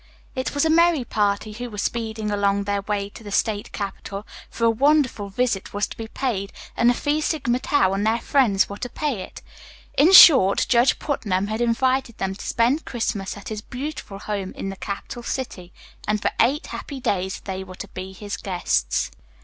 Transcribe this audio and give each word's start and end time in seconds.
It 0.33 0.55
was 0.55 0.65
a 0.65 0.69
merry 0.71 1.03
party 1.05 1.51
who 1.51 1.69
were 1.69 1.77
speeding 1.77 2.31
along 2.31 2.63
their 2.63 2.81
way 2.81 3.07
to 3.09 3.23
the 3.23 3.29
state 3.31 3.71
capital, 3.71 4.25
for 4.49 4.63
a 4.65 4.69
wonderful 4.71 5.29
visit 5.29 5.75
was 5.75 5.85
to 5.85 5.95
be 5.95 6.07
paid 6.07 6.51
and 6.75 6.89
the 6.89 6.95
Phi 6.95 7.19
Sigma 7.19 7.59
Tau 7.59 7.93
and 7.93 8.03
their 8.03 8.17
friends 8.19 8.67
were 8.67 8.79
to 8.79 8.89
pay 8.89 9.19
it. 9.21 9.43
In 9.95 10.11
short, 10.11 10.65
Judge 10.67 10.97
Putnam 10.97 11.45
had 11.49 11.61
invited 11.61 12.17
them 12.17 12.33
to 12.33 12.47
spend 12.47 12.83
Christmas 12.83 13.37
at 13.37 13.49
his 13.49 13.61
beautiful 13.61 14.17
home 14.17 14.53
in 14.53 14.69
the 14.69 14.75
capital 14.75 15.21
city, 15.21 15.71
and 16.07 16.19
for 16.19 16.31
eight 16.39 16.65
happy 16.73 16.99
days 16.99 17.39
they 17.41 17.63
were 17.63 17.75
to 17.75 17.87
be 17.89 18.11
his 18.11 18.37
guests. 18.37 19.11